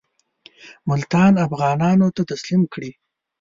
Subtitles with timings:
[0.89, 2.91] ملتان افغانانو ته تسلیم کړي.